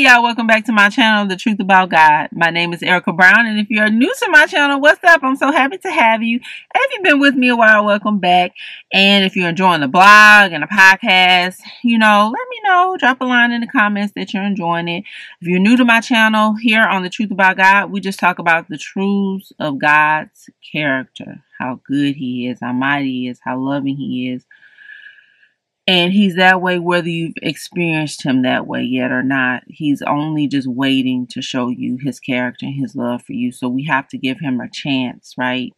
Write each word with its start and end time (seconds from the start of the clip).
Y'all, 0.00 0.22
welcome 0.22 0.46
back 0.46 0.64
to 0.64 0.72
my 0.72 0.88
channel, 0.88 1.26
The 1.26 1.36
Truth 1.36 1.60
About 1.60 1.90
God. 1.90 2.30
My 2.32 2.48
name 2.48 2.72
is 2.72 2.82
Erica 2.82 3.12
Brown, 3.12 3.44
and 3.44 3.58
if 3.60 3.68
you're 3.68 3.90
new 3.90 4.10
to 4.20 4.30
my 4.30 4.46
channel, 4.46 4.80
what's 4.80 5.04
up? 5.04 5.22
I'm 5.22 5.36
so 5.36 5.52
happy 5.52 5.76
to 5.76 5.90
have 5.90 6.22
you. 6.22 6.40
If 6.74 6.92
you've 6.94 7.02
been 7.02 7.20
with 7.20 7.34
me 7.34 7.48
a 7.48 7.56
while, 7.56 7.84
welcome 7.84 8.18
back. 8.18 8.54
And 8.94 9.26
if 9.26 9.36
you're 9.36 9.50
enjoying 9.50 9.82
the 9.82 9.88
blog 9.88 10.52
and 10.52 10.62
the 10.62 10.68
podcast, 10.68 11.60
you 11.84 11.98
know, 11.98 12.32
let 12.32 12.48
me 12.48 12.60
know. 12.64 12.96
Drop 12.98 13.20
a 13.20 13.26
line 13.26 13.52
in 13.52 13.60
the 13.60 13.66
comments 13.66 14.14
that 14.16 14.32
you're 14.32 14.42
enjoying 14.42 14.88
it. 14.88 15.04
If 15.42 15.48
you're 15.48 15.58
new 15.58 15.76
to 15.76 15.84
my 15.84 16.00
channel, 16.00 16.54
here 16.54 16.82
on 16.82 17.02
The 17.02 17.10
Truth 17.10 17.32
About 17.32 17.58
God, 17.58 17.90
we 17.90 18.00
just 18.00 18.18
talk 18.18 18.38
about 18.38 18.70
the 18.70 18.78
truths 18.78 19.52
of 19.58 19.78
God's 19.78 20.48
character, 20.72 21.44
how 21.58 21.78
good 21.86 22.16
He 22.16 22.48
is, 22.48 22.60
how 22.62 22.72
mighty 22.72 23.24
He 23.24 23.28
is, 23.28 23.38
how 23.44 23.58
loving 23.58 23.98
He 23.98 24.30
is 24.30 24.46
and 25.90 26.12
he's 26.12 26.36
that 26.36 26.62
way 26.62 26.78
whether 26.78 27.08
you've 27.08 27.34
experienced 27.42 28.22
him 28.22 28.42
that 28.42 28.64
way 28.64 28.84
yet 28.84 29.10
or 29.10 29.24
not. 29.24 29.64
He's 29.66 30.02
only 30.02 30.46
just 30.46 30.68
waiting 30.68 31.26
to 31.32 31.42
show 31.42 31.68
you 31.68 31.98
his 32.00 32.20
character 32.20 32.66
and 32.66 32.80
his 32.80 32.94
love 32.94 33.24
for 33.24 33.32
you. 33.32 33.50
So 33.50 33.68
we 33.68 33.86
have 33.86 34.06
to 34.10 34.16
give 34.16 34.38
him 34.38 34.60
a 34.60 34.70
chance, 34.70 35.34
right? 35.36 35.72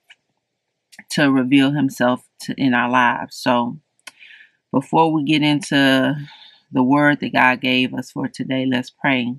To 1.13 1.33
reveal 1.33 1.71
himself 1.71 2.29
to, 2.43 2.55
in 2.59 2.75
our 2.75 2.91
lives. 2.91 3.39
So 3.39 3.79
before 4.71 5.11
we 5.11 5.25
get 5.25 5.41
into 5.43 6.15
the 6.71 6.83
word 6.83 7.21
that 7.21 7.33
God 7.33 7.63
gave 7.63 7.95
us 7.95 8.11
for 8.11 8.29
today, 8.29 8.67
let's 8.71 8.91
pray. 8.91 9.35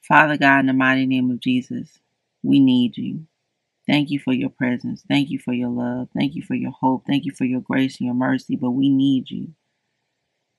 Father 0.00 0.38
God, 0.38 0.60
in 0.60 0.66
the 0.68 0.72
mighty 0.72 1.04
name 1.04 1.30
of 1.30 1.40
Jesus, 1.40 1.98
we 2.42 2.58
need 2.58 2.96
you. 2.96 3.26
Thank 3.92 4.10
you 4.10 4.20
for 4.20 4.32
your 4.32 4.50
presence. 4.50 5.04
Thank 5.06 5.30
you 5.30 5.38
for 5.38 5.52
your 5.52 5.68
love. 5.68 6.08
Thank 6.16 6.34
you 6.34 6.42
for 6.42 6.54
your 6.56 6.72
hope. 6.72 7.04
Thank 7.06 7.26
you 7.26 7.32
for 7.32 7.44
your 7.44 7.60
grace 7.60 8.00
and 8.00 8.06
your 8.06 8.16
mercy. 8.16 8.56
But 8.56 8.72
we 8.72 8.90
need 8.90 9.30
you. 9.30 9.50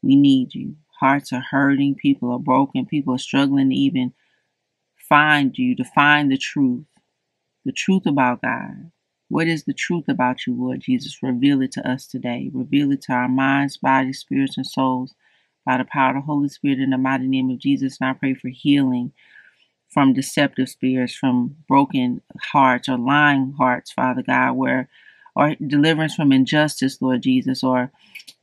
We 0.03 0.15
need 0.15 0.53
you. 0.55 0.75
Hearts 0.99 1.33
are 1.33 1.43
hurting. 1.51 1.95
People 1.95 2.31
are 2.31 2.39
broken. 2.39 2.85
People 2.85 3.15
are 3.15 3.19
struggling 3.19 3.71
to 3.71 3.75
even 3.75 4.13
find 5.09 5.57
you, 5.57 5.75
to 5.77 5.83
find 5.83 6.31
the 6.31 6.37
truth. 6.37 6.85
The 7.65 7.73
truth 7.73 8.05
about 8.05 8.43
God. 8.43 8.91
What 9.29 9.47
is 9.47 9.65
the 9.65 9.73
truth 9.73 10.05
about 10.09 10.47
you, 10.47 10.55
Lord 10.55 10.81
Jesus? 10.81 11.23
Reveal 11.23 11.61
it 11.63 11.71
to 11.73 11.89
us 11.89 12.07
today. 12.07 12.51
Reveal 12.53 12.91
it 12.91 13.01
to 13.03 13.13
our 13.13 13.29
minds, 13.29 13.77
bodies, 13.77 14.19
spirits, 14.19 14.57
and 14.57 14.67
souls 14.67 15.15
by 15.65 15.77
the 15.77 15.85
power 15.85 16.11
of 16.11 16.17
the 16.17 16.21
Holy 16.21 16.49
Spirit 16.49 16.79
in 16.79 16.91
the 16.91 16.99
mighty 16.99 17.27
name 17.27 17.49
of 17.49 17.59
Jesus. 17.59 17.97
And 17.99 18.11
I 18.11 18.13
pray 18.13 18.35
for 18.35 18.49
healing 18.49 19.13
from 19.93 20.13
deceptive 20.13 20.69
spirits, 20.69 21.15
from 21.15 21.55
broken 21.67 22.21
hearts 22.51 22.89
or 22.89 22.97
lying 22.97 23.53
hearts, 23.57 23.91
Father 23.91 24.23
God, 24.23 24.53
where 24.53 24.89
or 25.35 25.55
deliverance 25.55 26.15
from 26.15 26.31
injustice, 26.31 27.01
Lord 27.01 27.23
Jesus, 27.23 27.63
or 27.63 27.91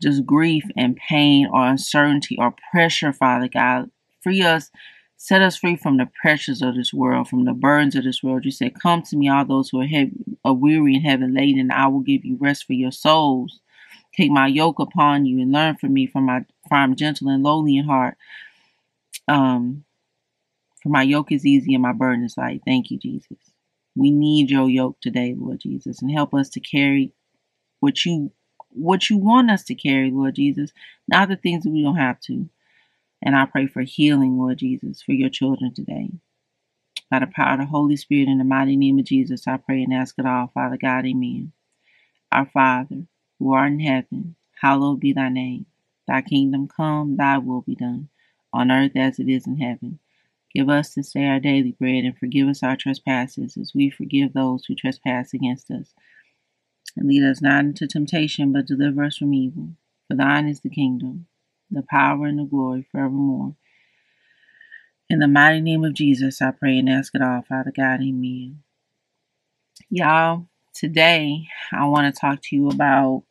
just 0.02 0.26
grief 0.26 0.64
and 0.76 0.96
pain 0.96 1.48
or 1.52 1.66
uncertainty 1.66 2.36
or 2.38 2.54
pressure, 2.72 3.12
Father 3.12 3.48
God. 3.48 3.90
Free 4.22 4.42
us, 4.42 4.70
set 5.16 5.42
us 5.42 5.56
free 5.56 5.76
from 5.76 5.98
the 5.98 6.08
pressures 6.20 6.62
of 6.62 6.74
this 6.74 6.92
world, 6.92 7.28
from 7.28 7.44
the 7.44 7.52
burdens 7.52 7.94
of 7.94 8.04
this 8.04 8.22
world. 8.22 8.44
You 8.44 8.50
said, 8.50 8.80
Come 8.80 9.02
to 9.02 9.16
me, 9.16 9.28
all 9.28 9.44
those 9.44 9.70
who 9.70 9.80
are, 9.80 9.86
heavy, 9.86 10.12
are 10.44 10.54
weary 10.54 10.96
and 10.96 11.06
heavy 11.06 11.26
laden, 11.28 11.60
and 11.60 11.72
I 11.72 11.86
will 11.86 12.00
give 12.00 12.24
you 12.24 12.36
rest 12.40 12.66
for 12.66 12.72
your 12.72 12.92
souls. 12.92 13.60
Take 14.16 14.30
my 14.30 14.48
yoke 14.48 14.80
upon 14.80 15.26
you 15.26 15.40
and 15.40 15.52
learn 15.52 15.76
from 15.76 15.92
me, 15.92 16.06
from 16.06 16.26
my 16.26 16.44
for 16.68 16.74
I'm 16.76 16.96
gentle 16.96 17.28
and 17.28 17.42
lowly 17.42 17.76
in 17.76 17.84
heart. 17.84 18.16
Um, 19.28 19.84
for 20.82 20.88
my 20.90 21.02
yoke 21.02 21.32
is 21.32 21.46
easy 21.46 21.74
and 21.74 21.82
my 21.82 21.92
burden 21.92 22.24
is 22.24 22.36
light. 22.36 22.62
Thank 22.66 22.90
you, 22.90 22.98
Jesus. 22.98 23.38
We 23.96 24.10
need 24.10 24.50
your 24.50 24.68
yoke 24.68 25.00
today, 25.00 25.34
Lord 25.36 25.60
Jesus, 25.60 26.02
and 26.02 26.10
help 26.10 26.34
us 26.34 26.48
to 26.50 26.60
carry 26.60 27.12
what 27.80 28.04
you 28.04 28.32
what 28.70 29.10
you 29.10 29.18
want 29.18 29.50
us 29.50 29.64
to 29.64 29.74
carry, 29.74 30.10
Lord 30.12 30.36
Jesus, 30.36 30.72
not 31.08 31.28
the 31.28 31.36
things 31.36 31.64
that 31.64 31.70
we 31.70 31.82
don't 31.82 31.96
have 31.96 32.20
to. 32.20 32.48
And 33.22 33.36
I 33.36 33.46
pray 33.46 33.66
for 33.66 33.82
healing, 33.82 34.38
Lord 34.38 34.58
Jesus, 34.58 35.02
for 35.02 35.12
your 35.12 35.28
children 35.28 35.74
today. 35.74 36.10
By 37.10 37.18
the 37.20 37.26
power 37.26 37.54
of 37.54 37.60
the 37.60 37.66
Holy 37.66 37.96
Spirit, 37.96 38.28
in 38.28 38.38
the 38.38 38.44
mighty 38.44 38.76
name 38.76 38.98
of 39.00 39.06
Jesus, 39.06 39.48
I 39.48 39.56
pray 39.56 39.82
and 39.82 39.92
ask 39.92 40.14
it 40.18 40.26
all, 40.26 40.50
Father 40.54 40.76
God, 40.76 41.04
amen. 41.06 41.52
Our 42.32 42.46
Father, 42.46 43.06
who 43.38 43.52
art 43.52 43.72
in 43.72 43.80
heaven, 43.80 44.36
hallowed 44.60 45.00
be 45.00 45.12
thy 45.12 45.28
name. 45.28 45.66
Thy 46.06 46.22
kingdom 46.22 46.68
come, 46.68 47.16
thy 47.16 47.38
will 47.38 47.62
be 47.62 47.74
done, 47.74 48.08
on 48.52 48.70
earth 48.70 48.92
as 48.96 49.18
it 49.18 49.28
is 49.28 49.46
in 49.46 49.56
heaven. 49.58 49.98
Give 50.54 50.68
us 50.68 50.94
this 50.94 51.12
day 51.12 51.26
our 51.26 51.38
daily 51.38 51.72
bread, 51.72 52.04
and 52.04 52.16
forgive 52.16 52.48
us 52.48 52.62
our 52.62 52.76
trespasses, 52.76 53.56
as 53.56 53.72
we 53.74 53.88
forgive 53.90 54.32
those 54.32 54.64
who 54.64 54.74
trespass 54.74 55.32
against 55.32 55.70
us. 55.70 55.94
And 56.96 57.08
lead 57.08 57.22
us 57.22 57.40
not 57.40 57.64
into 57.64 57.86
temptation, 57.86 58.52
but 58.52 58.66
deliver 58.66 59.04
us 59.04 59.18
from 59.18 59.32
evil. 59.32 59.70
For 60.08 60.16
thine 60.16 60.48
is 60.48 60.60
the 60.60 60.70
kingdom, 60.70 61.26
the 61.70 61.82
power, 61.82 62.26
and 62.26 62.38
the 62.38 62.44
glory 62.44 62.86
forevermore. 62.90 63.54
In 65.08 65.20
the 65.20 65.28
mighty 65.28 65.60
name 65.60 65.84
of 65.84 65.94
Jesus, 65.94 66.42
I 66.42 66.50
pray 66.50 66.78
and 66.78 66.88
ask 66.88 67.14
it 67.14 67.22
all, 67.22 67.42
Father 67.42 67.72
God. 67.74 68.00
Amen. 68.00 68.62
Y'all, 69.88 70.46
today 70.74 71.46
I 71.72 71.86
want 71.86 72.12
to 72.12 72.20
talk 72.20 72.40
to 72.42 72.56
you 72.56 72.68
about 72.68 73.24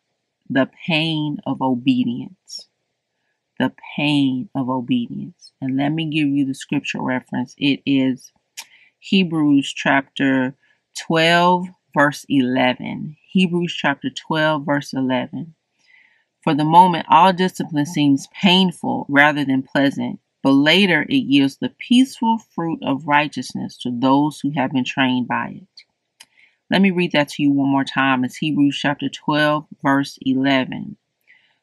the 0.49 0.69
pain 0.85 1.39
of 1.45 1.61
obedience 1.61 2.67
the 3.59 3.73
pain 3.95 4.49
of 4.55 4.69
obedience. 4.69 5.51
And 5.61 5.77
let 5.77 5.89
me 5.89 6.05
give 6.05 6.27
you 6.27 6.45
the 6.45 6.55
scripture 6.55 7.01
reference. 7.01 7.53
It 7.57 7.81
is 7.85 8.31
Hebrews 8.99 9.73
chapter 9.73 10.55
12, 10.97 11.67
verse 11.95 12.25
11. 12.29 13.17
Hebrews 13.31 13.73
chapter 13.73 14.09
12, 14.09 14.65
verse 14.65 14.93
11. 14.93 15.53
For 16.41 16.53
the 16.53 16.63
moment, 16.63 17.05
all 17.09 17.33
discipline 17.33 17.85
seems 17.85 18.27
painful 18.27 19.05
rather 19.09 19.43
than 19.43 19.61
pleasant, 19.61 20.19
but 20.41 20.51
later 20.51 21.05
it 21.09 21.15
yields 21.15 21.57
the 21.57 21.73
peaceful 21.77 22.37
fruit 22.37 22.79
of 22.81 23.07
righteousness 23.07 23.77
to 23.79 23.91
those 23.91 24.39
who 24.39 24.51
have 24.51 24.71
been 24.71 24.85
trained 24.85 25.27
by 25.27 25.61
it. 25.61 25.83
Let 26.71 26.81
me 26.81 26.91
read 26.91 27.11
that 27.11 27.29
to 27.29 27.43
you 27.43 27.51
one 27.51 27.69
more 27.69 27.83
time. 27.83 28.23
It's 28.23 28.37
Hebrews 28.37 28.77
chapter 28.79 29.09
12, 29.09 29.65
verse 29.83 30.17
11. 30.21 30.95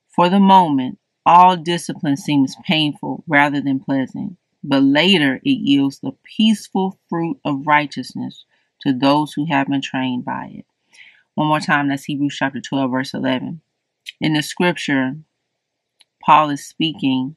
For 0.09 0.29
the 0.29 0.41
moment, 0.41 0.99
all 1.27 1.57
discipline 1.57 2.17
seems 2.17 2.57
painful 2.65 3.25
rather 3.27 3.61
than 3.61 3.81
pleasant, 3.81 4.37
but 4.63 4.83
later 4.83 5.41
it 5.45 5.59
yields 5.59 5.99
the 5.99 6.13
peaceful 6.37 7.01
fruit 7.11 7.39
of 7.45 7.67
righteousness 7.67 8.45
to 8.83 8.93
those 8.93 9.33
who 9.33 9.47
have 9.47 9.67
been 9.67 9.83
trained 9.83 10.25
by 10.25 10.51
it. 10.55 10.67
One 11.35 11.49
more 11.49 11.61
time, 11.61 11.89
that's 11.89 12.05
Hebrews 12.05 12.37
chapter 12.39 12.61
12, 12.61 12.91
verse 12.91 13.13
11. 13.13 13.61
In 14.21 14.35
the 14.35 14.43
scripture, 14.43 15.17
Paul 16.25 16.51
is 16.51 16.65
speaking 16.65 17.35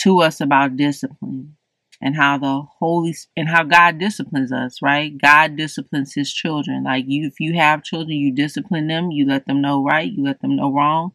to 0.00 0.20
us 0.20 0.40
about 0.40 0.76
discipline 0.76 1.56
and 2.02 2.16
how 2.16 2.36
the 2.36 2.62
holy 2.80 3.14
and 3.36 3.48
how 3.48 3.62
God 3.62 3.98
disciplines 3.98 4.52
us, 4.52 4.82
right? 4.82 5.16
God 5.16 5.56
disciplines 5.56 6.14
his 6.14 6.32
children. 6.32 6.82
Like 6.84 7.04
you 7.06 7.26
if 7.28 7.38
you 7.38 7.54
have 7.54 7.84
children, 7.84 8.18
you 8.18 8.32
discipline 8.32 8.88
them, 8.88 9.10
you 9.12 9.26
let 9.26 9.46
them 9.46 9.62
know 9.62 9.82
right, 9.84 10.10
you 10.10 10.24
let 10.24 10.40
them 10.40 10.56
know 10.56 10.72
wrong 10.72 11.12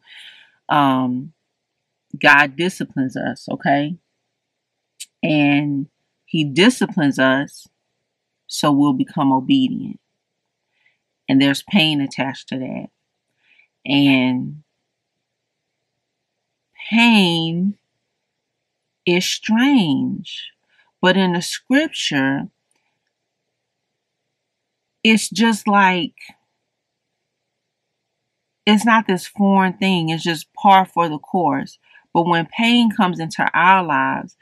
um, 0.70 1.32
God 2.18 2.56
disciplines 2.56 3.16
us, 3.16 3.48
okay? 3.50 3.96
And 5.22 5.88
He 6.24 6.44
disciplines 6.44 7.18
us 7.18 7.68
so 8.46 8.72
we'll 8.72 8.94
become 8.94 9.32
obedient. 9.32 10.00
And 11.28 11.40
there's 11.40 11.62
pain 11.62 12.00
attached 12.00 12.48
to 12.48 12.58
that. 12.58 12.86
And 13.86 14.64
pain 16.90 17.78
is 19.06 19.24
strange. 19.24 20.50
But 21.00 21.16
in 21.16 21.32
the 21.32 21.42
scripture, 21.42 22.48
it's 25.04 25.30
just 25.30 25.68
like 25.68 26.14
it's 28.66 28.84
not 28.84 29.06
this 29.06 29.26
foreign 29.26 29.74
thing, 29.74 30.10
it's 30.10 30.22
just 30.22 30.52
par 30.54 30.84
for 30.84 31.08
the 31.08 31.18
course. 31.18 31.78
But 32.12 32.26
when 32.26 32.46
pain 32.46 32.90
comes 32.90 33.20
into 33.20 33.48
our 33.54 33.84
lives, 33.84 34.36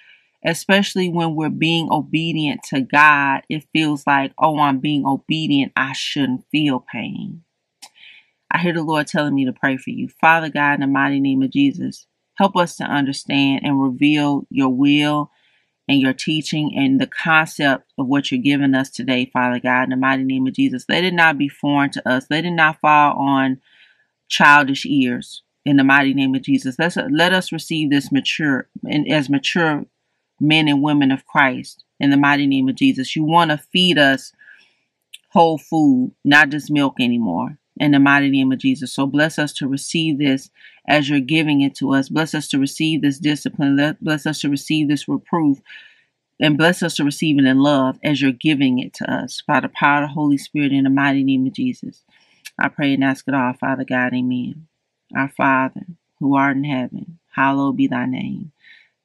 especially 0.45 1.09
when 1.09 1.35
we're 1.35 1.51
being 1.51 1.89
obedient 1.91 2.63
to 2.65 2.81
God, 2.81 3.43
it 3.49 3.67
feels 3.73 4.07
like, 4.07 4.33
oh, 4.39 4.59
I'm 4.59 4.79
being 4.79 5.07
obedient. 5.07 5.73
I 5.77 5.93
shouldn't 5.93 6.45
feel 6.51 6.81
pain. 6.81 7.43
I 8.51 8.59
hear 8.59 8.73
the 8.73 8.83
Lord 8.83 9.07
telling 9.07 9.35
me 9.35 9.45
to 9.45 9.53
pray 9.53 9.77
for 9.77 9.91
you. 9.91 10.09
Father 10.09 10.49
God, 10.49 10.75
in 10.75 10.81
the 10.81 10.87
mighty 10.87 11.21
name 11.21 11.43
of 11.43 11.51
Jesus, 11.51 12.07
help 12.35 12.57
us 12.57 12.77
to 12.77 12.85
understand 12.85 13.61
and 13.65 13.83
reveal 13.83 14.47
your 14.49 14.71
will 14.71 15.31
and 15.87 16.01
your 16.01 16.13
teaching 16.13 16.73
and 16.77 17.01
the 17.01 17.07
concept 17.07 17.93
of 17.99 18.07
what 18.07 18.31
you're 18.31 18.41
giving 18.41 18.75
us 18.75 18.91
today, 18.91 19.29
Father 19.33 19.59
God, 19.59 19.85
in 19.85 19.91
the 19.91 19.97
mighty 19.97 20.25
name 20.25 20.47
of 20.47 20.55
Jesus. 20.55 20.85
Let 20.89 21.05
it 21.05 21.15
not 21.15 21.37
be 21.37 21.49
foreign 21.49 21.91
to 21.91 22.09
us. 22.09 22.27
Let 22.31 22.45
it 22.45 22.51
not 22.53 22.81
fall 22.81 23.19
on 23.19 23.61
childish 24.29 24.87
ears 24.87 25.43
in 25.65 25.77
the 25.77 25.85
mighty 25.85 26.15
name 26.15 26.35
of 26.35 26.43
Jesus. 26.43 26.77
Let's 26.79 26.97
let 27.11 27.33
us 27.33 27.53
receive 27.53 27.91
this 27.91 28.13
mature 28.13 28.69
and 28.89 29.11
as 29.11 29.29
mature 29.29 29.85
men 30.41 30.69
and 30.69 30.83
women 30.83 31.11
of 31.11 31.27
Christ 31.27 31.85
in 32.01 32.11
the 32.11 32.17
mighty 32.17 32.47
name 32.47 32.69
of 32.69 32.77
Jesus. 32.77 33.17
You 33.17 33.25
want 33.25 33.51
to 33.51 33.59
feed 33.59 33.99
us 33.99 34.33
whole 35.31 35.59
food, 35.59 36.15
not 36.25 36.49
just 36.51 36.71
milk 36.71 36.95
anymore. 37.01 37.59
in 37.81 37.93
the 37.93 38.01
mighty 38.01 38.31
name 38.31 38.51
of 38.53 38.59
Jesus. 38.59 38.93
So 38.93 39.07
bless 39.07 39.39
us 39.39 39.53
to 39.55 39.69
receive 39.69 40.19
this 40.19 40.51
as 40.89 41.09
you're 41.09 41.21
giving 41.21 41.61
it 41.61 41.75
to 41.77 41.95
us. 41.95 42.09
Bless 42.09 42.35
us 42.35 42.49
to 42.49 42.59
receive 42.59 43.03
this 43.03 43.19
discipline. 43.19 43.97
Bless 44.01 44.27
us 44.27 44.41
to 44.41 44.49
receive 44.49 44.89
this 44.89 45.09
reproof. 45.09 45.61
And 46.41 46.57
bless 46.57 46.83
us 46.83 46.97
to 46.97 47.05
receive 47.05 47.39
it 47.39 47.45
in 47.45 47.59
love 47.59 47.99
as 48.05 48.23
you're 48.23 48.33
giving 48.33 48.79
it 48.79 48.95
to 48.95 49.13
us 49.13 49.43
by 49.47 49.61
the 49.61 49.69
power 49.69 50.05
of 50.05 50.11
the 50.11 50.15
Holy 50.15 50.39
Spirit 50.39 50.73
in 50.73 50.85
the 50.85 50.91
mighty 50.91 51.25
name 51.25 51.47
of 51.47 51.53
Jesus. 51.53 52.05
I 52.59 52.69
pray 52.69 52.95
and 52.95 53.05
ask 53.05 53.27
it 53.29 53.35
all, 53.35 53.53
Father 53.55 53.85
God. 53.85 54.15
Amen. 54.15 54.67
Our 55.17 55.29
Father, 55.29 55.87
who 56.19 56.37
art 56.37 56.57
in 56.57 56.65
heaven, 56.65 57.19
hallowed 57.35 57.77
be 57.77 57.87
thy 57.87 58.07
name. 58.07 58.53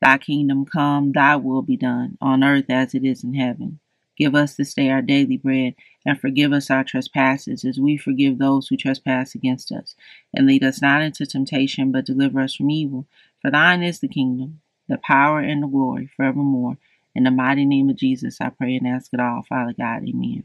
Thy 0.02 0.18
kingdom 0.18 0.66
come, 0.66 1.12
thy 1.14 1.36
will 1.38 1.62
be 1.62 1.78
done, 1.78 2.18
on 2.22 2.44
earth 2.44 2.70
as 2.70 2.94
it 2.94 3.06
is 3.06 3.24
in 3.24 3.36
heaven. 3.36 3.80
Give 4.18 4.36
us 4.36 4.56
this 4.56 4.74
day 4.74 4.90
our 4.90 5.02
daily 5.02 5.38
bread, 5.38 5.76
and 6.06 6.20
forgive 6.20 6.54
us 6.54 6.70
our 6.70 6.84
trespasses, 6.84 7.66
as 7.66 7.80
we 7.80 7.98
forgive 7.98 8.38
those 8.38 8.68
who 8.68 8.78
trespass 8.78 9.34
against 9.34 9.72
us. 9.72 9.96
And 10.34 10.46
lead 10.46 10.64
us 10.64 10.82
not 10.82 11.02
into 11.02 11.26
temptation, 11.26 11.92
but 11.92 12.06
deliver 12.06 12.42
us 12.42 12.56
from 12.56 12.70
evil. 12.70 13.08
For 13.42 13.50
thine 13.50 13.82
is 13.82 14.00
the 14.00 14.08
kingdom, 14.08 14.62
the 14.88 14.98
power, 14.98 15.40
and 15.40 15.64
the 15.64 15.68
glory 15.68 16.10
forevermore. 16.16 16.78
In 17.16 17.24
the 17.24 17.32
mighty 17.32 17.66
name 17.66 17.90
of 17.90 17.96
Jesus, 17.96 18.40
I 18.42 18.50
pray 18.50 18.76
and 18.76 18.88
ask 18.88 19.14
it 19.14 19.20
all, 19.20 19.44
Father 19.48 19.74
God. 19.78 20.04
Amen. 20.08 20.44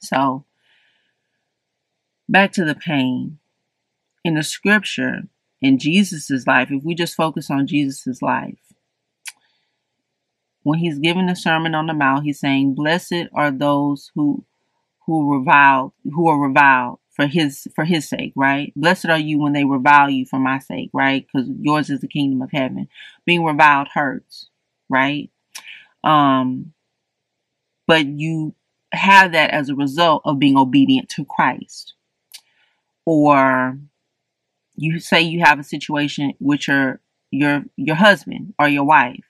So, 0.00 0.44
back 2.28 2.52
to 2.52 2.64
the 2.64 2.74
pain. 2.74 3.38
In 4.24 4.34
the 4.34 4.42
scripture, 4.42 5.22
in 5.60 5.78
Jesus' 5.78 6.46
life, 6.46 6.70
if 6.70 6.82
we 6.84 6.94
just 6.94 7.14
focus 7.14 7.50
on 7.50 7.66
Jesus' 7.66 8.20
life, 8.20 8.58
when 10.62 10.80
he's 10.80 10.98
giving 10.98 11.26
the 11.26 11.36
Sermon 11.36 11.74
on 11.74 11.86
the 11.86 11.94
Mount, 11.94 12.24
he's 12.24 12.40
saying, 12.40 12.74
Blessed 12.74 13.28
are 13.32 13.50
those 13.50 14.10
who 14.14 14.44
who 15.06 15.32
revile 15.32 15.94
who 16.04 16.28
are 16.28 16.38
reviled 16.38 16.98
for 17.08 17.26
his 17.26 17.66
for 17.74 17.84
his 17.84 18.08
sake, 18.08 18.32
right? 18.36 18.72
Blessed 18.76 19.06
are 19.06 19.18
you 19.18 19.38
when 19.38 19.54
they 19.54 19.64
revile 19.64 20.10
you 20.10 20.26
for 20.26 20.38
my 20.38 20.58
sake, 20.58 20.90
right? 20.92 21.26
Because 21.26 21.48
yours 21.58 21.88
is 21.88 22.00
the 22.00 22.08
kingdom 22.08 22.42
of 22.42 22.50
heaven. 22.52 22.88
Being 23.24 23.44
reviled 23.44 23.88
hurts, 23.94 24.50
right? 24.90 25.30
Um, 26.04 26.74
but 27.86 28.06
you 28.06 28.54
have 28.92 29.32
that 29.32 29.50
as 29.50 29.68
a 29.68 29.74
result 29.74 30.22
of 30.24 30.38
being 30.38 30.58
obedient 30.58 31.08
to 31.10 31.24
Christ. 31.24 31.94
Or 33.10 33.78
you 34.76 35.00
say 35.00 35.22
you 35.22 35.40
have 35.40 35.58
a 35.58 35.64
situation 35.64 36.34
with 36.40 36.68
your 36.68 37.00
your 37.30 37.64
your 37.74 37.96
husband 37.96 38.52
or 38.58 38.68
your 38.68 38.84
wife 38.84 39.24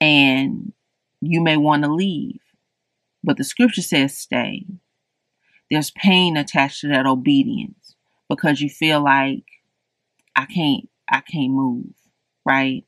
and 0.00 0.72
you 1.20 1.42
may 1.42 1.58
want 1.58 1.84
to 1.84 1.92
leave. 1.92 2.40
But 3.22 3.36
the 3.36 3.44
scripture 3.44 3.82
says 3.82 4.16
stay. 4.16 4.64
There's 5.70 5.90
pain 5.90 6.38
attached 6.38 6.80
to 6.80 6.88
that 6.88 7.04
obedience 7.04 7.96
because 8.30 8.62
you 8.62 8.70
feel 8.70 9.04
like 9.04 9.44
I 10.34 10.46
can't 10.46 10.88
I 11.06 11.20
can't 11.20 11.52
move, 11.52 11.92
right? 12.46 12.86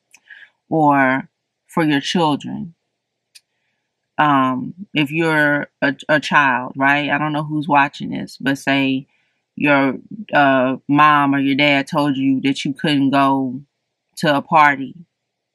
Or 0.71 1.29
for 1.67 1.85
your 1.85 2.01
children. 2.01 2.77
Um, 4.17 4.73
if 4.95 5.11
you're 5.11 5.67
a, 5.83 5.95
a 6.09 6.19
child, 6.19 6.73
right? 6.77 7.11
I 7.11 7.19
don't 7.19 7.35
know 7.35 7.45
who's 7.45 7.69
watching 7.69 8.09
this, 8.09 8.39
but 8.41 8.57
say 8.57 9.07
your 9.63 9.95
uh, 10.35 10.77
mom 10.89 11.35
or 11.35 11.39
your 11.39 11.55
dad 11.55 11.87
told 11.87 12.17
you 12.17 12.41
that 12.41 12.65
you 12.65 12.75
couldn't 12.75 13.11
go 13.11 13.63
to 14.17 14.37
a 14.37 14.43
party 14.43 14.95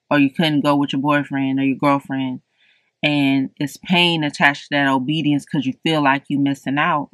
or 0.09 0.17
you 0.17 0.29
couldn't 0.29 0.61
go 0.61 0.77
with 0.77 0.93
your 0.93 1.01
boyfriend 1.01 1.59
or 1.59 1.63
your 1.63 1.75
girlfriend 1.75 2.41
and 3.03 3.49
it's 3.57 3.77
pain 3.77 4.23
attached 4.23 4.63
to 4.63 4.67
that 4.71 4.87
obedience 4.87 5.45
because 5.45 5.65
you 5.65 5.73
feel 5.83 6.01
like 6.01 6.23
you're 6.29 6.39
missing 6.39 6.77
out. 6.77 7.09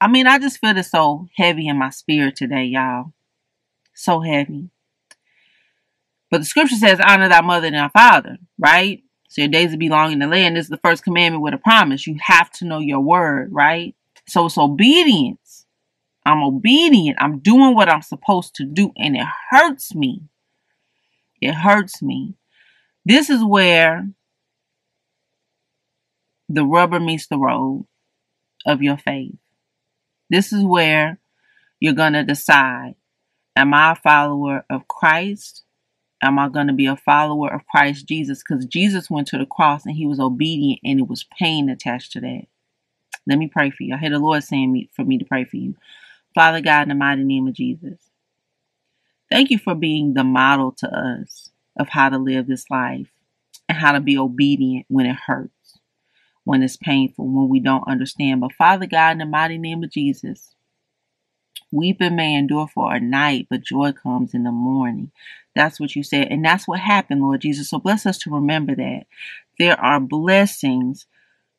I 0.00 0.08
mean, 0.08 0.26
I 0.26 0.38
just 0.38 0.58
feel 0.58 0.76
it 0.76 0.84
so 0.84 1.26
heavy 1.36 1.68
in 1.68 1.78
my 1.78 1.90
spirit 1.90 2.36
today, 2.36 2.64
y'all. 2.64 3.12
So 3.94 4.20
heavy. 4.20 4.70
But 6.30 6.38
the 6.38 6.44
scripture 6.46 6.76
says, 6.76 7.00
honor 7.00 7.28
thy 7.28 7.42
mother 7.42 7.66
and 7.66 7.76
thy 7.76 7.88
father, 7.88 8.38
right? 8.58 9.02
So 9.28 9.42
your 9.42 9.50
days 9.50 9.70
will 9.70 9.78
be 9.78 9.90
long 9.90 10.10
in 10.10 10.20
the 10.20 10.26
land. 10.26 10.56
This 10.56 10.64
is 10.64 10.70
the 10.70 10.78
first 10.78 11.04
commandment 11.04 11.42
with 11.42 11.54
a 11.54 11.58
promise. 11.58 12.06
You 12.06 12.16
have 12.20 12.50
to 12.52 12.64
know 12.64 12.78
your 12.78 13.00
word, 13.00 13.50
right? 13.52 13.94
So 14.26 14.46
it's 14.46 14.56
obedience. 14.56 15.63
I'm 16.26 16.42
obedient. 16.42 17.18
I'm 17.20 17.40
doing 17.40 17.74
what 17.74 17.88
I'm 17.88 18.02
supposed 18.02 18.54
to 18.56 18.64
do, 18.64 18.92
and 18.96 19.16
it 19.16 19.26
hurts 19.50 19.94
me 19.94 20.22
it 21.44 21.54
hurts 21.54 22.00
me. 22.02 22.36
This 23.04 23.28
is 23.28 23.44
where 23.44 24.08
the 26.48 26.64
rubber 26.64 26.98
meets 26.98 27.26
the 27.26 27.38
road 27.38 27.86
of 28.64 28.82
your 28.82 28.96
faith. 28.96 29.36
This 30.30 30.54
is 30.54 30.64
where 30.64 31.18
you're 31.80 31.92
going 31.92 32.14
to 32.14 32.24
decide 32.24 32.94
Am 33.56 33.72
I 33.72 33.92
a 33.92 33.94
follower 33.94 34.64
of 34.68 34.88
Christ? 34.88 35.62
Am 36.20 36.38
I 36.40 36.48
going 36.48 36.66
to 36.66 36.72
be 36.72 36.86
a 36.86 36.96
follower 36.96 37.52
of 37.52 37.66
Christ 37.66 38.08
Jesus? 38.08 38.42
Because 38.42 38.66
Jesus 38.66 39.10
went 39.10 39.28
to 39.28 39.38
the 39.38 39.46
cross 39.46 39.86
and 39.86 39.94
he 39.94 40.06
was 40.06 40.18
obedient 40.18 40.80
and 40.82 40.98
it 40.98 41.06
was 41.06 41.26
pain 41.38 41.68
attached 41.68 42.12
to 42.12 42.20
that. 42.20 42.46
Let 43.28 43.38
me 43.38 43.46
pray 43.46 43.70
for 43.70 43.84
you. 43.84 43.94
I 43.94 43.98
hear 43.98 44.10
the 44.10 44.18
Lord 44.18 44.42
saying 44.42 44.72
me, 44.72 44.90
for 44.96 45.04
me 45.04 45.18
to 45.18 45.24
pray 45.24 45.44
for 45.44 45.56
you. 45.56 45.76
Father 46.34 46.60
God, 46.60 46.82
in 46.82 46.88
the 46.88 46.94
mighty 46.94 47.24
name 47.24 47.46
of 47.46 47.54
Jesus. 47.54 48.10
Thank 49.30 49.50
you 49.50 49.58
for 49.58 49.74
being 49.74 50.14
the 50.14 50.24
model 50.24 50.72
to 50.78 50.88
us 50.88 51.50
of 51.78 51.88
how 51.88 52.08
to 52.08 52.18
live 52.18 52.46
this 52.46 52.70
life 52.70 53.08
and 53.68 53.78
how 53.78 53.92
to 53.92 54.00
be 54.00 54.18
obedient 54.18 54.86
when 54.88 55.06
it 55.06 55.16
hurts, 55.26 55.78
when 56.44 56.62
it's 56.62 56.76
painful, 56.76 57.26
when 57.26 57.48
we 57.48 57.60
don't 57.60 57.88
understand. 57.88 58.40
But 58.40 58.52
Father 58.52 58.86
God, 58.86 59.12
in 59.12 59.18
the 59.18 59.26
mighty 59.26 59.58
name 59.58 59.82
of 59.82 59.90
Jesus, 59.90 60.54
weeping 61.72 62.16
may 62.16 62.34
endure 62.34 62.68
for 62.68 62.94
a 62.94 63.00
night, 63.00 63.46
but 63.50 63.62
joy 63.62 63.92
comes 63.92 64.34
in 64.34 64.44
the 64.44 64.52
morning. 64.52 65.10
That's 65.56 65.80
what 65.80 65.96
you 65.96 66.02
said. 66.02 66.28
And 66.30 66.44
that's 66.44 66.68
what 66.68 66.80
happened, 66.80 67.20
Lord 67.22 67.40
Jesus. 67.40 67.70
So 67.70 67.78
bless 67.78 68.06
us 68.06 68.18
to 68.18 68.30
remember 68.34 68.74
that. 68.74 69.06
There 69.58 69.80
are 69.80 70.00
blessings, 70.00 71.06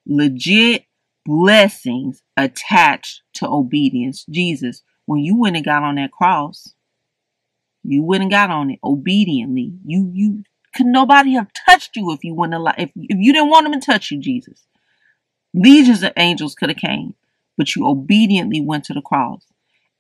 legit 0.06 0.86
blessings 1.26 2.22
attached 2.38 3.22
to 3.34 3.48
obedience. 3.48 4.26
Jesus, 4.30 4.84
when 5.06 5.22
you 5.22 5.38
went 5.38 5.56
and 5.56 5.66
got 5.66 5.84
on 5.84 5.96
that 5.96 6.12
cross, 6.12 6.74
you 7.84 8.04
went 8.04 8.24
and 8.24 8.32
got 8.32 8.50
on 8.50 8.72
it 8.72 8.80
obediently. 8.84 9.74
You 9.86 10.10
you 10.14 10.44
could 10.76 10.88
nobody 10.88 11.34
have 11.34 11.52
touched 11.68 11.96
you 11.96 12.12
if 12.12 12.24
you 12.24 12.34
wouldn't 12.34 12.68
if, 12.78 12.92
if 12.96 13.18
you 13.20 13.34
didn't 13.34 13.50
want 13.50 13.66
them 13.66 13.80
to 13.80 13.86
touch 13.86 14.12
you, 14.12 14.20
Jesus. 14.20 14.66
Legions 15.54 16.04
of 16.04 16.12
angels 16.18 16.54
could 16.56 16.70
have 16.70 16.78
came, 16.78 17.16
but 17.58 17.76
you 17.76 17.88
obediently 17.88 18.60
went 18.60 18.84
to 18.86 18.94
the 18.94 19.02
cross. 19.02 19.46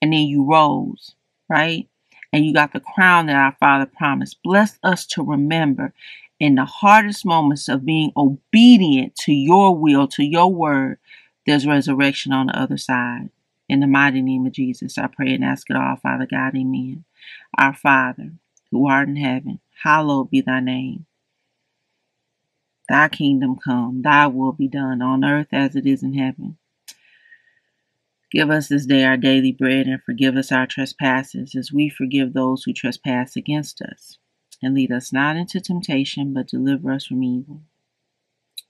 And 0.01 0.11
then 0.11 0.21
you 0.21 0.43
rose, 0.43 1.15
right? 1.49 1.87
And 2.33 2.45
you 2.45 2.53
got 2.53 2.73
the 2.73 2.81
crown 2.81 3.27
that 3.27 3.37
our 3.37 3.55
Father 3.59 3.85
promised. 3.85 4.43
Bless 4.43 4.77
us 4.83 5.05
to 5.07 5.23
remember 5.23 5.93
in 6.39 6.55
the 6.55 6.65
hardest 6.65 7.25
moments 7.25 7.69
of 7.69 7.85
being 7.85 8.11
obedient 8.17 9.15
to 9.15 9.33
your 9.33 9.75
will, 9.75 10.07
to 10.09 10.23
your 10.23 10.51
word, 10.51 10.97
there's 11.45 11.67
resurrection 11.67 12.33
on 12.33 12.47
the 12.47 12.59
other 12.59 12.77
side. 12.77 13.29
In 13.69 13.79
the 13.79 13.87
mighty 13.87 14.21
name 14.21 14.45
of 14.45 14.51
Jesus, 14.51 14.97
I 14.97 15.07
pray 15.07 15.33
and 15.33 15.43
ask 15.43 15.69
it 15.69 15.75
all, 15.75 15.95
Father 15.95 16.27
God. 16.29 16.55
Amen. 16.55 17.05
Our 17.57 17.73
Father, 17.73 18.33
who 18.71 18.87
art 18.87 19.07
in 19.07 19.15
heaven, 19.15 19.59
hallowed 19.83 20.29
be 20.29 20.41
thy 20.41 20.59
name. 20.59 21.05
Thy 22.87 23.09
kingdom 23.09 23.57
come, 23.57 24.01
thy 24.03 24.27
will 24.27 24.51
be 24.51 24.67
done 24.67 25.01
on 25.01 25.23
earth 25.23 25.47
as 25.51 25.75
it 25.75 25.87
is 25.87 26.03
in 26.03 26.13
heaven. 26.13 26.57
Give 28.31 28.49
us 28.49 28.67
this 28.67 28.85
day 28.85 29.03
our 29.03 29.17
daily 29.17 29.51
bread 29.51 29.87
and 29.87 30.03
forgive 30.03 30.35
us 30.35 30.51
our 30.51 30.67
trespasses 30.67 31.55
as 31.55 31.71
we 31.71 31.89
forgive 31.89 32.33
those 32.33 32.63
who 32.63 32.73
trespass 32.73 33.35
against 33.35 33.81
us. 33.81 34.17
And 34.65 34.73
lead 34.73 34.91
us 34.91 35.13
not 35.13 35.37
into 35.37 35.61
temptation, 35.61 36.33
but 36.33 36.47
deliver 36.47 36.91
us 36.91 37.05
from 37.05 37.23
evil. 37.23 37.61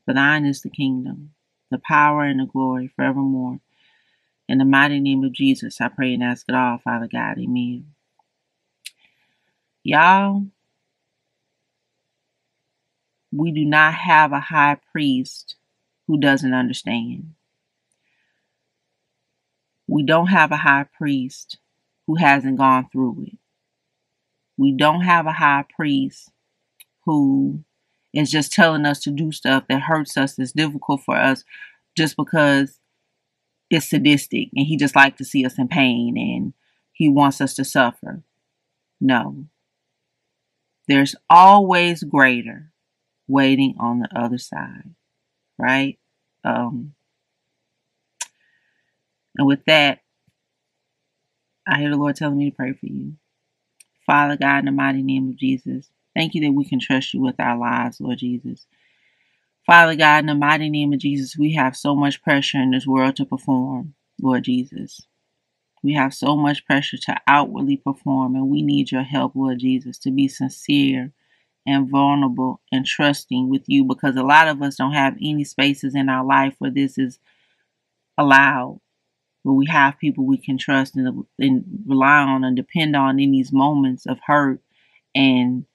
For 0.03 0.13
thine 0.13 0.45
is 0.45 0.61
the 0.61 0.69
kingdom, 0.69 1.31
the 1.71 1.77
power, 1.77 2.25
and 2.25 2.41
the 2.41 2.45
glory 2.45 2.91
forevermore. 2.93 3.61
In 4.49 4.57
the 4.57 4.65
mighty 4.65 4.99
name 4.99 5.23
of 5.23 5.31
Jesus, 5.31 5.79
I 5.79 5.87
pray 5.87 6.13
and 6.13 6.21
ask 6.21 6.49
it 6.49 6.53
all, 6.53 6.79
Father 6.79 7.07
God. 7.07 7.39
Amen. 7.39 7.93
Y'all, 9.83 10.47
we 13.31 13.53
do 13.53 13.63
not 13.63 13.93
have 13.93 14.33
a 14.33 14.41
high 14.41 14.77
priest 14.91 15.55
who 16.07 16.19
doesn't 16.19 16.53
understand. 16.53 17.35
We 19.87 20.03
don't 20.03 20.27
have 20.27 20.51
a 20.51 20.57
high 20.57 20.87
priest 20.97 21.57
who 22.05 22.15
hasn't 22.15 22.57
gone 22.57 22.89
through 22.91 23.27
it. 23.27 23.37
We 24.57 24.71
don't 24.71 25.01
have 25.01 25.25
a 25.25 25.33
high 25.33 25.65
priest 25.75 26.29
who 27.05 27.63
is 28.13 28.31
just 28.31 28.53
telling 28.53 28.85
us 28.85 28.99
to 29.01 29.11
do 29.11 29.31
stuff 29.31 29.65
that 29.67 29.81
hurts 29.81 30.17
us, 30.17 30.35
that's 30.35 30.51
difficult 30.53 31.01
for 31.01 31.15
us, 31.17 31.43
just 31.97 32.15
because 32.15 32.79
it's 33.69 33.89
sadistic 33.89 34.49
and 34.55 34.65
he 34.65 34.77
just 34.77 34.95
likes 34.95 35.17
to 35.17 35.25
see 35.25 35.45
us 35.45 35.57
in 35.57 35.67
pain 35.67 36.17
and 36.17 36.53
he 36.91 37.09
wants 37.09 37.41
us 37.41 37.53
to 37.55 37.65
suffer. 37.65 38.23
No. 39.01 39.45
There's 40.87 41.15
always 41.29 42.03
greater 42.03 42.71
waiting 43.27 43.75
on 43.79 43.99
the 43.99 44.09
other 44.15 44.37
side, 44.37 44.93
right? 45.57 45.97
Um, 46.43 46.93
and 49.37 49.47
with 49.47 49.65
that, 49.65 49.99
I 51.67 51.79
hear 51.79 51.89
the 51.89 51.97
Lord 51.97 52.15
telling 52.15 52.37
me 52.37 52.51
to 52.51 52.55
pray 52.55 52.73
for 52.73 52.85
you. 52.85 53.13
Father 54.05 54.37
God, 54.37 54.59
in 54.59 54.65
the 54.65 54.71
mighty 54.71 55.01
name 55.01 55.29
of 55.29 55.37
Jesus, 55.37 55.89
thank 56.15 56.35
you 56.35 56.41
that 56.41 56.51
we 56.51 56.65
can 56.65 56.79
trust 56.79 57.13
you 57.13 57.21
with 57.21 57.39
our 57.39 57.57
lives, 57.57 57.99
Lord 57.99 58.19
Jesus. 58.19 58.65
Father 59.65 59.95
God, 59.95 60.19
in 60.19 60.25
the 60.27 60.35
mighty 60.35 60.69
name 60.69 60.93
of 60.93 60.99
Jesus, 60.99 61.37
we 61.37 61.53
have 61.53 61.75
so 61.75 61.95
much 61.95 62.21
pressure 62.21 62.59
in 62.59 62.71
this 62.71 62.85
world 62.85 63.15
to 63.15 63.25
perform, 63.25 63.95
Lord 64.21 64.43
Jesus. 64.43 65.01
We 65.83 65.93
have 65.93 66.13
so 66.13 66.35
much 66.35 66.65
pressure 66.65 66.97
to 66.97 67.15
outwardly 67.27 67.77
perform, 67.77 68.35
and 68.35 68.49
we 68.49 68.61
need 68.61 68.91
your 68.91 69.03
help, 69.03 69.35
Lord 69.35 69.59
Jesus, 69.59 69.97
to 69.99 70.11
be 70.11 70.27
sincere 70.27 71.11
and 71.65 71.89
vulnerable 71.89 72.61
and 72.71 72.85
trusting 72.85 73.49
with 73.49 73.63
you 73.67 73.83
because 73.83 74.15
a 74.15 74.23
lot 74.23 74.47
of 74.47 74.61
us 74.61 74.75
don't 74.75 74.93
have 74.93 75.15
any 75.21 75.43
spaces 75.43 75.95
in 75.95 76.09
our 76.09 76.23
life 76.23 76.55
where 76.59 76.71
this 76.71 76.97
is 76.97 77.19
allowed 78.17 78.79
where 79.45 79.53
we 79.53 79.67
have 79.67 79.99
people 79.99 80.25
we 80.25 80.39
can 80.39 80.57
trust 80.57 80.95
and, 80.95 81.23
and 81.37 81.63
rely 81.85 82.17
on 82.17 82.43
and 82.43 82.55
depend 82.55 82.95
on 82.95 83.19
in 83.19 83.29
these 83.29 83.53
moments 83.53 84.07
of 84.07 84.17
hurt 84.25 84.59
and 85.13 85.65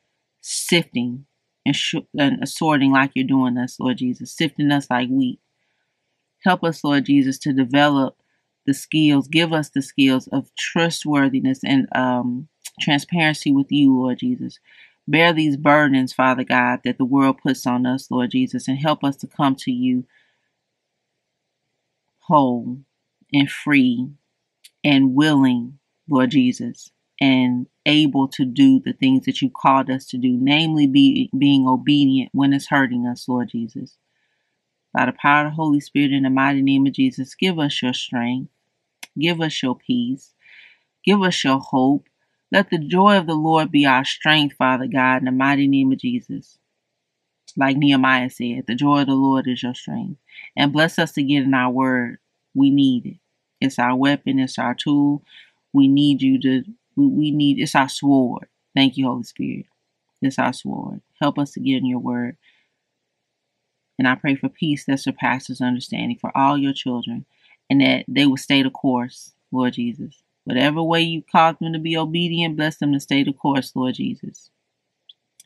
sifting 0.40 1.24
and, 1.64 1.76
sh- 1.76 1.94
and 2.18 2.42
assorting 2.42 2.90
like 2.90 3.12
you're 3.14 3.24
doing 3.24 3.56
us, 3.56 3.78
Lord 3.78 3.98
Jesus, 3.98 4.32
sifting 4.32 4.72
us 4.72 4.88
like 4.90 5.08
wheat. 5.08 5.38
Help 6.42 6.64
us, 6.64 6.82
Lord 6.82 7.06
Jesus, 7.06 7.38
to 7.38 7.52
develop 7.52 8.16
the 8.66 8.74
skills, 8.74 9.28
give 9.28 9.52
us 9.52 9.70
the 9.70 9.82
skills 9.82 10.26
of 10.32 10.52
trustworthiness 10.56 11.60
and 11.62 11.86
um, 11.94 12.48
transparency 12.80 13.52
with 13.52 13.70
you, 13.70 13.96
Lord 13.96 14.18
Jesus. 14.18 14.58
Bear 15.06 15.32
these 15.32 15.56
burdens, 15.56 16.12
Father 16.12 16.42
God, 16.42 16.80
that 16.82 16.98
the 16.98 17.04
world 17.04 17.38
puts 17.40 17.68
on 17.68 17.86
us, 17.86 18.10
Lord 18.10 18.32
Jesus, 18.32 18.66
and 18.66 18.78
help 18.78 19.04
us 19.04 19.14
to 19.18 19.28
come 19.28 19.54
to 19.60 19.70
you 19.70 20.06
whole 22.18 22.80
and 23.32 23.50
free 23.50 24.08
and 24.84 25.14
willing, 25.14 25.78
Lord 26.08 26.30
Jesus, 26.30 26.90
and 27.20 27.66
able 27.86 28.28
to 28.28 28.44
do 28.44 28.80
the 28.80 28.92
things 28.92 29.26
that 29.26 29.42
you 29.42 29.50
called 29.50 29.90
us 29.90 30.06
to 30.06 30.18
do, 30.18 30.36
namely 30.40 30.86
be, 30.86 31.30
being 31.36 31.66
obedient 31.66 32.30
when 32.32 32.52
it's 32.52 32.68
hurting 32.68 33.06
us, 33.06 33.28
Lord 33.28 33.48
Jesus. 33.50 33.96
By 34.92 35.06
the 35.06 35.12
power 35.12 35.46
of 35.46 35.52
the 35.52 35.56
Holy 35.56 35.80
Spirit 35.80 36.12
in 36.12 36.24
the 36.24 36.30
mighty 36.30 36.62
name 36.62 36.86
of 36.86 36.92
Jesus, 36.92 37.34
give 37.34 37.58
us 37.58 37.82
your 37.82 37.92
strength, 37.92 38.50
give 39.18 39.40
us 39.40 39.62
your 39.62 39.76
peace, 39.76 40.34
give 41.04 41.22
us 41.22 41.44
your 41.44 41.58
hope. 41.58 42.08
Let 42.52 42.70
the 42.70 42.78
joy 42.78 43.16
of 43.16 43.26
the 43.26 43.34
Lord 43.34 43.70
be 43.70 43.86
our 43.86 44.04
strength, 44.04 44.56
Father 44.56 44.88
God, 44.88 45.18
in 45.18 45.26
the 45.26 45.32
mighty 45.32 45.68
name 45.68 45.92
of 45.92 45.98
Jesus. 45.98 46.58
Like 47.56 47.76
Nehemiah 47.76 48.30
said, 48.30 48.64
the 48.66 48.74
joy 48.74 49.02
of 49.02 49.06
the 49.06 49.14
Lord 49.14 49.46
is 49.46 49.62
your 49.62 49.74
strength. 49.74 50.18
And 50.56 50.72
bless 50.72 50.98
us 50.98 51.12
to 51.12 51.22
get 51.22 51.44
in 51.44 51.54
our 51.54 51.70
word. 51.70 52.18
We 52.54 52.70
need 52.70 53.06
it. 53.06 53.16
It's 53.60 53.78
our 53.78 53.94
weapon, 53.94 54.38
it's 54.38 54.58
our 54.58 54.74
tool. 54.74 55.22
We 55.72 55.88
need 55.88 56.22
you 56.22 56.40
to, 56.40 56.64
we 56.96 57.30
need, 57.30 57.58
it's 57.58 57.74
our 57.74 57.88
sword. 57.88 58.48
Thank 58.74 58.96
you, 58.96 59.06
Holy 59.06 59.22
Spirit. 59.22 59.66
It's 60.22 60.38
our 60.38 60.52
sword. 60.52 61.00
Help 61.20 61.38
us 61.38 61.52
to 61.52 61.60
get 61.60 61.78
in 61.78 61.86
your 61.86 61.98
word. 61.98 62.36
And 63.98 64.08
I 64.08 64.14
pray 64.14 64.34
for 64.34 64.48
peace 64.48 64.86
that 64.86 65.00
surpasses 65.00 65.60
understanding 65.60 66.16
for 66.18 66.36
all 66.36 66.56
your 66.56 66.72
children 66.72 67.26
and 67.68 67.80
that 67.82 68.04
they 68.08 68.26
will 68.26 68.38
stay 68.38 68.62
the 68.62 68.70
course, 68.70 69.32
Lord 69.52 69.74
Jesus. 69.74 70.22
Whatever 70.44 70.82
way 70.82 71.02
you 71.02 71.22
cause 71.30 71.56
them 71.60 71.74
to 71.74 71.78
be 71.78 71.96
obedient, 71.96 72.56
bless 72.56 72.76
them 72.76 72.92
to 72.94 73.00
stay 73.00 73.22
the 73.22 73.32
course, 73.32 73.72
Lord 73.76 73.94
Jesus. 73.94 74.50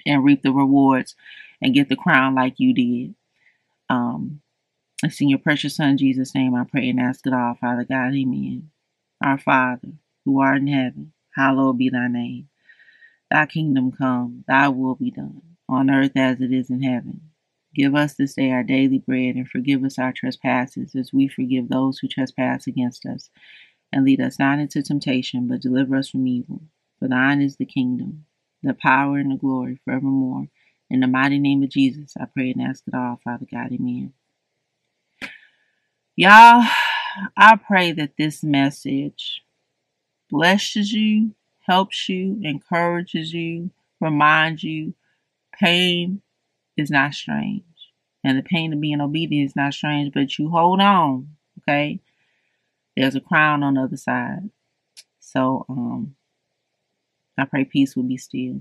And 0.06 0.22
reap 0.24 0.42
the 0.42 0.52
rewards 0.52 1.16
and 1.60 1.74
get 1.74 1.88
the 1.88 1.96
crown 1.96 2.34
like 2.34 2.54
you 2.58 2.74
did. 2.74 3.14
Um, 3.90 4.40
it's 5.04 5.20
in 5.20 5.28
your 5.28 5.38
precious 5.38 5.76
Son, 5.76 5.98
Jesus' 5.98 6.34
name, 6.34 6.54
I 6.54 6.64
pray 6.64 6.88
and 6.88 7.00
ask 7.00 7.26
it 7.26 7.32
all, 7.32 7.54
Father 7.60 7.84
God. 7.84 8.14
Amen. 8.14 8.70
Our 9.24 9.38
Father, 9.38 9.92
who 10.24 10.40
art 10.40 10.58
in 10.58 10.68
heaven, 10.68 11.12
hallowed 11.34 11.78
be 11.78 11.90
thy 11.90 12.08
name. 12.08 12.48
Thy 13.30 13.46
kingdom 13.46 13.92
come, 13.92 14.44
thy 14.46 14.68
will 14.68 14.94
be 14.94 15.10
done, 15.10 15.42
on 15.68 15.90
earth 15.90 16.12
as 16.16 16.40
it 16.40 16.52
is 16.52 16.70
in 16.70 16.82
heaven. 16.82 17.22
Give 17.74 17.94
us 17.94 18.14
this 18.14 18.34
day 18.34 18.52
our 18.52 18.62
daily 18.62 18.98
bread, 18.98 19.34
and 19.34 19.48
forgive 19.48 19.82
us 19.82 19.98
our 19.98 20.12
trespasses, 20.12 20.94
as 20.94 21.12
we 21.12 21.26
forgive 21.26 21.68
those 21.68 21.98
who 21.98 22.06
trespass 22.06 22.66
against 22.66 23.04
us. 23.04 23.30
And 23.92 24.04
lead 24.04 24.20
us 24.20 24.38
not 24.38 24.58
into 24.60 24.82
temptation, 24.82 25.48
but 25.48 25.60
deliver 25.60 25.96
us 25.96 26.10
from 26.10 26.26
evil. 26.26 26.62
For 26.98 27.08
thine 27.08 27.42
is 27.42 27.56
the 27.56 27.66
kingdom, 27.66 28.26
the 28.62 28.74
power, 28.74 29.18
and 29.18 29.32
the 29.32 29.36
glory 29.36 29.80
forevermore. 29.84 30.48
In 30.88 31.00
the 31.00 31.08
mighty 31.08 31.38
name 31.38 31.62
of 31.62 31.70
Jesus, 31.70 32.14
I 32.20 32.26
pray 32.26 32.50
and 32.52 32.62
ask 32.62 32.84
it 32.86 32.94
all, 32.94 33.18
Father 33.24 33.46
God. 33.50 33.72
Amen. 33.72 34.12
Y'all, 36.16 36.64
I 37.36 37.56
pray 37.56 37.90
that 37.90 38.12
this 38.16 38.44
message 38.44 39.42
blesses 40.30 40.92
you, 40.92 41.34
helps 41.66 42.08
you, 42.08 42.40
encourages 42.44 43.32
you, 43.32 43.70
reminds 44.00 44.62
you 44.62 44.94
pain 45.58 46.22
is 46.76 46.90
not 46.90 47.14
strange. 47.14 47.64
And 48.22 48.38
the 48.38 48.42
pain 48.42 48.72
of 48.72 48.80
being 48.80 49.00
obedient 49.00 49.50
is 49.50 49.56
not 49.56 49.74
strange, 49.74 50.12
but 50.14 50.38
you 50.38 50.50
hold 50.50 50.80
on, 50.80 51.30
okay? 51.58 52.00
There's 52.96 53.16
a 53.16 53.20
crown 53.20 53.62
on 53.62 53.74
the 53.74 53.82
other 53.82 53.96
side. 53.96 54.50
So, 55.18 55.66
um, 55.68 56.14
I 57.36 57.44
pray 57.44 57.64
peace 57.64 57.96
will 57.96 58.04
be 58.04 58.16
still. 58.16 58.60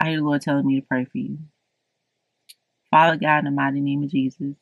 I 0.00 0.08
hear 0.08 0.18
the 0.18 0.24
Lord 0.24 0.42
telling 0.42 0.66
me 0.66 0.80
to 0.80 0.86
pray 0.86 1.04
for 1.04 1.18
you. 1.18 1.38
Father 2.96 3.18
God, 3.18 3.40
in 3.40 3.44
the 3.46 3.50
mighty 3.50 3.82
name 3.82 4.02
of 4.04 4.10
Jesus, 4.10 4.56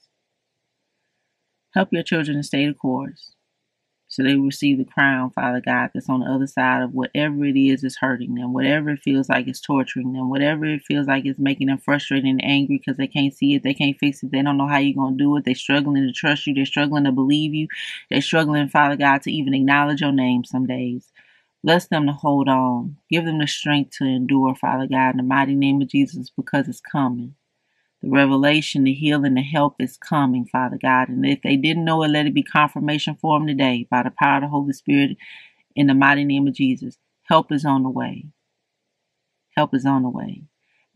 help 1.74 1.90
your 1.92 2.02
children 2.02 2.36
to 2.36 2.42
stay 2.42 2.66
the 2.66 2.74
course 2.74 3.34
so 4.08 4.22
they 4.22 4.36
receive 4.36 4.78
the 4.78 4.84
crown, 4.84 5.30
Father 5.30 5.60
God, 5.60 5.90
that's 5.94 6.08
on 6.08 6.20
the 6.20 6.26
other 6.26 6.46
side 6.46 6.82
of 6.82 6.94
whatever 6.94 7.44
it 7.44 7.56
is 7.56 7.82
that's 7.82 7.98
hurting 7.98 8.34
them, 8.34 8.52
whatever 8.52 8.90
it 8.90 9.00
feels 9.00 9.28
like 9.28 9.48
it's 9.48 9.60
torturing 9.60 10.12
them, 10.12 10.30
whatever 10.30 10.64
it 10.66 10.82
feels 10.82 11.06
like 11.08 11.26
it's 11.26 11.38
making 11.38 11.68
them 11.68 11.78
frustrated 11.78 12.26
and 12.26 12.44
angry 12.44 12.78
because 12.78 12.96
they 12.96 13.06
can't 13.08 13.34
see 13.34 13.54
it, 13.54 13.62
they 13.64 13.74
can't 13.74 13.98
fix 13.98 14.22
it, 14.22 14.32
they 14.32 14.42
don't 14.42 14.58
know 14.58 14.68
how 14.68 14.78
you're 14.78 14.94
going 14.94 15.18
to 15.18 15.24
do 15.24 15.36
it, 15.36 15.44
they're 15.44 15.54
struggling 15.54 16.06
to 16.06 16.12
trust 16.12 16.46
you, 16.46 16.54
they're 16.54 16.66
struggling 16.66 17.04
to 17.04 17.12
believe 17.12 17.54
you, 17.54 17.68
they're 18.10 18.22
struggling, 18.22 18.68
Father 18.68 18.96
God, 18.96 19.22
to 19.22 19.32
even 19.32 19.54
acknowledge 19.54 20.00
your 20.00 20.12
name 20.12 20.44
some 20.44 20.66
days. 20.66 21.12
Bless 21.64 21.88
them 21.88 22.06
to 22.06 22.12
hold 22.12 22.48
on. 22.48 22.98
Give 23.10 23.24
them 23.24 23.38
the 23.38 23.46
strength 23.46 23.96
to 23.98 24.04
endure, 24.04 24.54
Father 24.54 24.86
God, 24.86 25.12
in 25.12 25.16
the 25.18 25.22
mighty 25.22 25.56
name 25.56 25.82
of 25.82 25.88
Jesus, 25.88 26.30
because 26.36 26.68
it's 26.68 26.80
coming. 26.80 27.34
The 28.04 28.10
revelation, 28.10 28.84
the 28.84 28.92
healing, 28.92 29.32
the 29.32 29.40
help 29.40 29.76
is 29.80 29.96
coming, 29.96 30.44
Father 30.44 30.76
God. 30.76 31.08
And 31.08 31.24
if 31.24 31.40
they 31.40 31.56
didn't 31.56 31.86
know 31.86 32.02
it, 32.02 32.08
let 32.08 32.26
it 32.26 32.34
be 32.34 32.42
confirmation 32.42 33.16
for 33.18 33.38
them 33.38 33.46
today 33.46 33.88
by 33.90 34.02
the 34.02 34.10
power 34.10 34.36
of 34.36 34.42
the 34.42 34.48
Holy 34.48 34.74
Spirit 34.74 35.16
in 35.74 35.86
the 35.86 35.94
mighty 35.94 36.24
name 36.26 36.46
of 36.46 36.52
Jesus. 36.52 36.98
Help 37.22 37.50
is 37.50 37.64
on 37.64 37.82
the 37.82 37.88
way. 37.88 38.26
Help 39.56 39.74
is 39.74 39.86
on 39.86 40.02
the 40.02 40.10
way. 40.10 40.42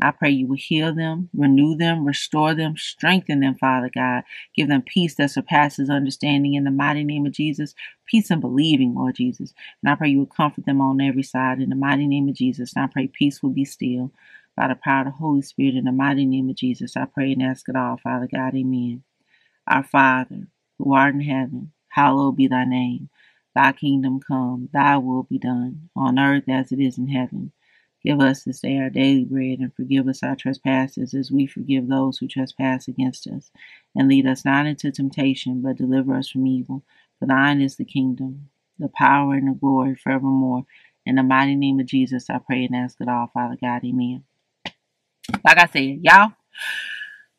I 0.03 0.11
pray 0.11 0.31
you 0.31 0.49
will 0.49 0.59
heal 0.59 0.95
them, 0.95 1.31
renew 1.33 1.77
them, 1.77 2.05
restore 2.05 2.55
them, 2.55 2.77
strengthen 2.77 3.41
them, 3.41 3.55
Father 3.55 3.91
God. 3.93 4.25
Give 4.55 4.69
them 4.69 4.83
peace 4.83 5.15
that 5.15 5.31
surpasses 5.31 5.89
understanding 5.89 6.53
in 6.53 6.65
the 6.65 6.71
mighty 6.71 7.05
name 7.05 7.25
of 7.25 7.33
Jesus. 7.33 7.75
Peace 8.05 8.31
and 8.31 8.43
believing, 8.43 8.95
Lord 8.95 9.17
Jesus. 9.17 9.55
And 9.83 9.91
I 9.91 9.95
pray 9.95 10.11
you 10.11 10.19
will 10.19 10.27
comfort 10.27 10.67
them 10.67 10.83
on 10.83 11.01
every 11.01 11.23
side 11.23 11.61
in 11.61 11.71
the 11.71 11.75
mighty 11.75 12.07
name 12.07 12.29
of 12.29 12.35
Jesus. 12.35 12.75
And 12.77 12.85
I 12.85 12.89
pray 12.89 13.09
peace 13.09 13.43
will 13.43 13.51
be 13.51 13.65
still 13.65 14.13
by 14.59 14.67
the 14.67 14.75
power 14.75 15.03
of 15.03 15.07
the 15.07 15.13
Holy 15.13 15.43
Spirit 15.43 15.77
in 15.77 15.85
the 15.85 15.93
mighty 15.93 16.27
name 16.27 16.51
of 16.51 16.57
Jesus. 16.57 16.97
I 16.97 17.05
pray 17.05 17.33
and 17.33 17.45
ask 17.45 17.69
it 17.69 17.77
all, 17.77 17.97
Father 17.97 18.27
God. 18.27 18.57
Amen. 18.57 19.05
Our 19.69 19.85
Father, 19.85 20.49
who 20.79 20.95
art 20.95 21.15
in 21.15 21.21
heaven, 21.21 21.71
hallowed 21.91 22.37
be 22.37 22.49
thy 22.49 22.65
name. 22.65 23.09
Thy 23.55 23.71
kingdom 23.71 24.19
come, 24.19 24.69
thy 24.73 24.97
will 24.97 25.23
be 25.23 25.39
done, 25.39 25.91
on 25.95 26.19
earth 26.19 26.49
as 26.49 26.73
it 26.73 26.81
is 26.81 26.99
in 26.99 27.07
heaven. 27.07 27.53
Give 28.05 28.21
us 28.21 28.43
this 28.43 28.59
day 28.59 28.79
our 28.79 28.91
daily 28.91 29.25
bread, 29.25 29.61
and 29.61 29.73
forgive 29.73 30.09
us 30.09 30.25
our 30.25 30.35
trespasses 30.35 31.15
as 31.15 31.31
we 31.31 31.47
forgive 31.47 31.87
those 31.87 32.19
who 32.19 32.27
trespass 32.27 32.89
against 32.89 33.29
us. 33.29 33.53
And 33.95 34.09
lead 34.09 34.27
us 34.27 34.45
not 34.45 34.67
into 34.67 34.91
temptation, 34.91 35.63
but 35.63 35.77
deliver 35.77 36.17
us 36.17 36.29
from 36.29 36.49
evil. 36.49 36.83
For 37.21 37.27
thine 37.27 37.61
is 37.61 37.77
the 37.77 37.85
kingdom, 37.85 38.51
the 38.77 38.89
power, 38.89 39.35
and 39.35 39.47
the 39.49 39.53
glory 39.53 39.95
forevermore. 39.95 40.65
In 41.07 41.15
the 41.15 41.23
mighty 41.23 41.55
name 41.55 41.79
of 41.79 41.87
Jesus, 41.87 42.29
I 42.29 42.39
pray 42.39 42.65
and 42.65 42.75
ask 42.75 43.01
it 43.01 43.09
all, 43.09 43.31
Father 43.33 43.57
God. 43.61 43.85
Amen. 43.85 44.25
Like 45.45 45.59
I 45.59 45.67
said, 45.67 46.01
y'all, 46.03 46.33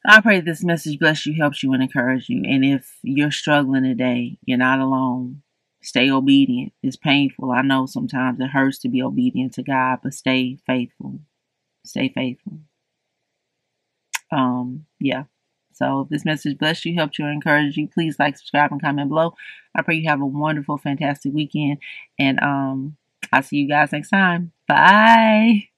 I 0.05 0.21
pray 0.21 0.41
this 0.41 0.63
message 0.63 0.99
bless 0.99 1.25
you, 1.25 1.35
helps 1.39 1.61
you, 1.61 1.73
and 1.73 1.83
encourage 1.83 2.29
you. 2.29 2.43
And 2.45 2.63
if 2.63 2.97
you're 3.03 3.31
struggling 3.31 3.83
today, 3.83 4.37
you're 4.45 4.57
not 4.57 4.79
alone. 4.79 5.41
Stay 5.81 6.09
obedient. 6.09 6.73
It's 6.83 6.97
painful. 6.97 7.51
I 7.51 7.61
know 7.61 7.85
sometimes 7.85 8.39
it 8.39 8.49
hurts 8.49 8.79
to 8.79 8.89
be 8.89 9.01
obedient 9.01 9.53
to 9.53 9.63
God, 9.63 9.99
but 10.03 10.13
stay 10.13 10.57
faithful. 10.65 11.19
Stay 11.85 12.09
faithful. 12.09 12.59
Um, 14.31 14.85
yeah. 14.99 15.23
So 15.73 16.01
if 16.01 16.09
this 16.09 16.25
message 16.25 16.57
blessed 16.57 16.85
you, 16.85 16.95
helped 16.95 17.17
you, 17.17 17.25
or 17.25 17.31
encouraged 17.31 17.77
you, 17.77 17.87
please 17.87 18.17
like, 18.19 18.37
subscribe, 18.37 18.71
and 18.71 18.81
comment 18.81 19.09
below. 19.09 19.33
I 19.75 19.81
pray 19.81 19.95
you 19.95 20.09
have 20.09 20.21
a 20.21 20.25
wonderful, 20.25 20.77
fantastic 20.77 21.33
weekend. 21.33 21.77
And 22.17 22.39
um, 22.41 22.97
I'll 23.31 23.43
see 23.43 23.57
you 23.57 23.69
guys 23.69 23.91
next 23.91 24.09
time. 24.09 24.51
Bye. 24.67 25.69